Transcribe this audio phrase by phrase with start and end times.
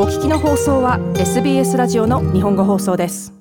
[0.00, 3.32] お聞きの放送は SBS ラジオの日本語放送です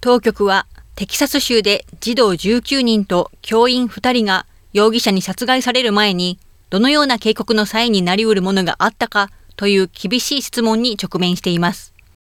[0.00, 11.94] 当局はテキサス州で児童19人と教員2人が容疑者に殺害される前にどのような警告の際になりうるものがあったかという厳しい質問に直面しています。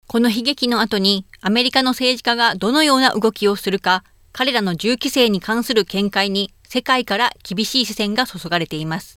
[0.07, 9.15] この悲劇の後にアメリカの政治家がどのような動きをするか、彼らの銃規制に関する見解に世界から厳しい視線が注がれています。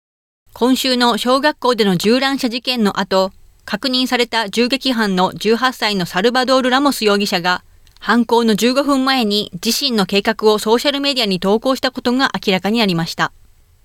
[0.54, 3.31] 今週の小学校での銃乱射事件の後、
[3.66, 7.63] 確認された銃撃犯の18歳のサルバドール・ラモス容疑者が
[7.99, 13.31] 犯行の15分前に自身の計画をソーシャルメディアに投稿したことが明らかになりました。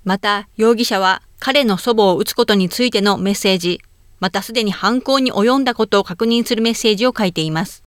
[0.04, 3.80] また、容疑者は彼の祖母を撃つことについてのメッセージ、
[4.18, 7.84] またすでに犯行に及んだことを確認するメッセージを書いています。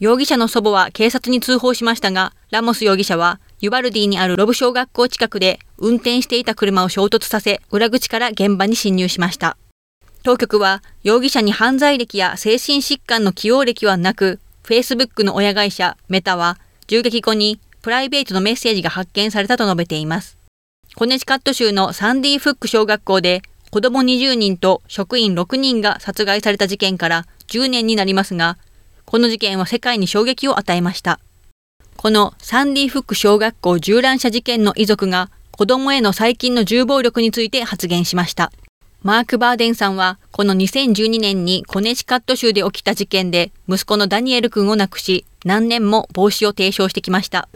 [0.00, 9.56] 容疑者の祖母は警察に通報しましたが、ラモス容疑者はユバルディにあるロブ小学校近くで運転していた車を衝突させ、裏口から現場に侵入しました。
[10.22, 20.36] 当局は容疑者に犯罪歴や精神疾患の起用歴はなく、Facebook の親会社メタは銃撃後にプライベートのメッセージが発見されたと述べています。
[20.94, 28.58] コネチカット州のサンディ・フック小学校で子供20人と職員6人が殺害された事件から10年になりますが、
[29.06, 31.18] この事件は世界に衝撃を与えました。
[31.96, 38.52] このサンディ・フック小学校銃乱射事件の遺族が子供への最近の銃暴力について発言しました。
[39.02, 47.48] マーク・バーデンさんは、この2012年にコネチカット州で起きた事件で、息子のダニエル君を亡くし、何年も防止を提唱してきました。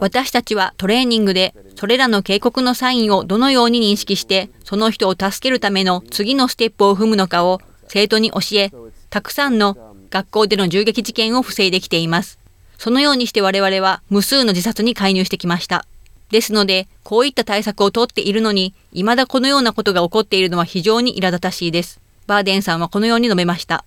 [0.00, 8.70] 私たちはトレーニングで、それらの警告のサインをどのように認識して、その人を助けるための次のステップを踏むのかを生徒に教え、
[9.10, 9.76] たくさんの
[10.10, 12.38] 学校での銃撃事件を防いできています。
[12.78, 15.84] そのようにして我々は無数の自殺に介入してきました。
[16.30, 22.00] ですので、こういった対策をとっているのに、未だこのようなことが起こっているのは非常に苛立たしいです。
[22.26, 23.84] バーデンさんはこのように述べました。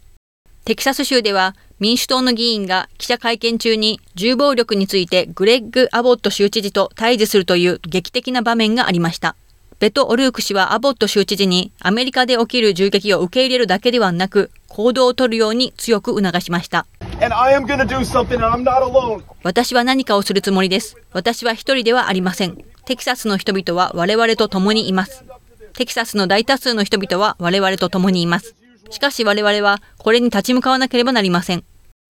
[0.65, 9.35] テキサス州では民主党の議員が記者会見中に銃暴力についてグレッグ・アボット州知事と対峙するという劇的な場面がありました。
[9.81, 16.85] ベト・オルーク氏はアボット州知事にアメリカで起きる銃撃を受け入れるだけではなく行動をとるように強く促しました。
[19.41, 20.97] 私は何かをするつもりです。
[21.13, 22.63] 私は一人ではありません。
[22.85, 25.25] テキサスの人々は我々と共にいます。
[25.73, 28.53] テキサスの大多数の人々は我々と共にいます。
[28.91, 31.63] しかし我々はこれに立ち向かわなければなりません。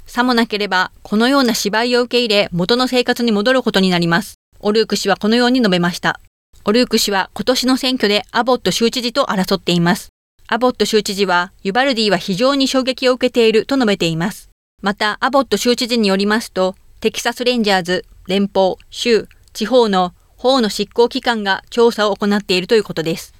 [0.05, 4.35] さもなければ、このような芝居を受け入れ、元の生活に戻ることになります。
[4.59, 6.19] オルーク氏はこのように述べました。
[6.63, 10.09] オルーク氏は今年の選挙でアボット州知事と争っています。
[10.47, 14.49] アボット州知事は、ユバルディは非常に衝撃を受けていると述べています。
[14.81, 23.33] また、アボット州知事によりますと、テキサスレンジャーズ、連邦、州、地方の法の執行機関が調査を行っているということです。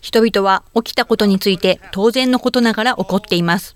[0.00, 3.74] 人々は起きたことについて当然のことながら怒っています。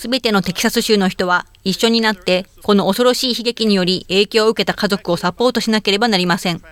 [0.00, 6.62] すべてのテキサス州の人は一緒になってこの恐ろしい悲劇により影響を受けた家族をサポートしなければなりません。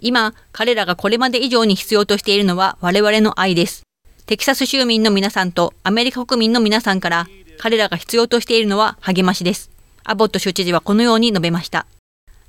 [0.00, 3.82] 今、彼らがこれまで以上に必要としているのは我々の愛です。
[4.24, 7.26] テキサス州民の皆さんとアメリカ国民の皆さんから
[7.58, 9.70] 彼らが必要としているのは励ましです。
[10.02, 11.84] アボット州知事はこのように述べました。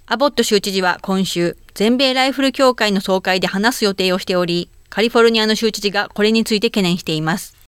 [0.06, 7.61] アボット州知事は今週、全米ライフル協会の総会で話す予定をしており、カリフォルニアの州知事がこれについて懸念しています。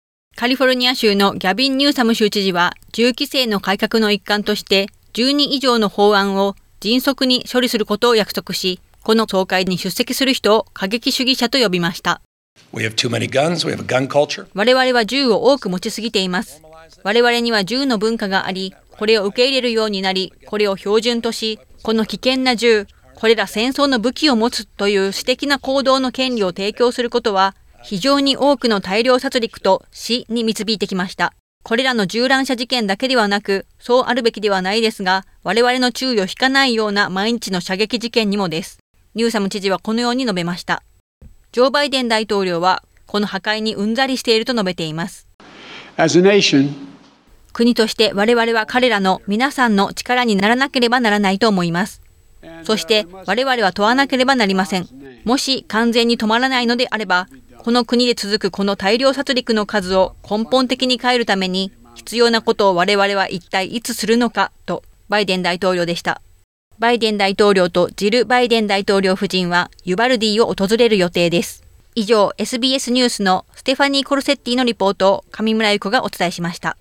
[0.41, 12.21] カリフォルニア州のギャビン・ニューサム州知事は、銃規制の改革の一環として、10人以上の法案を迅速に処理することを約束し、この総会に出席する人を過激主義者と呼びました。
[14.55, 16.63] 我々は銃を多く持ちすぎています。
[17.03, 31.33] 我々には銃の文化があり、これを受け入れるようになり、これを標準とし、この危険な銃、これら戦争の武器を持つという私的な行動の権利を提供することは、非常に多くの大量殺戮と死に導いてきました。
[31.63, 38.79] これらの銃乱射事件だけではなく、そうあるべきではないですが、我々の注意を引かないような毎日の射撃事件にもです。
[39.13, 40.83] ニューサム知事はこのように述べました。
[41.51, 45.27] ジョー・バイデン大統領は、この破壊にうんざりしていると述べています。
[47.53, 52.01] 国として我々は彼らの皆さんの力にならなければならないと思います。
[52.63, 54.87] そして我々は問わなければなりません。
[55.25, 57.27] もし完全に止まらないのであれば、
[57.63, 66.23] この国で続くこの大量殺戮の数を根本的に変えるために必要なことを我々は一体いつするのかとバイデン大統領でした。
[66.79, 71.63] バイデン大統領とジル・バイデン大統領夫人はユバルディを訪れる予定です。
[71.93, 76.77] 以上、SBS ニュースのステファニー・コルセッティのリポートを上村由子がお伝えしました。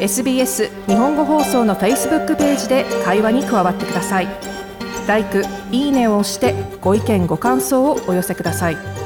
[0.00, 4.28] SBS 日本語放送の Facebook ページで会話に加わってください。
[5.06, 9.01] 「LIKE」「いいね」を押してご意見ご感想をお寄せください。